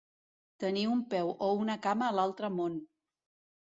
Tenir 0.63 0.85
un 0.93 1.03
peu 1.13 1.31
o 1.51 1.53
una 1.67 1.79
cama 1.87 2.11
a 2.11 2.19
l'altre 2.19 2.55
món. 2.61 2.85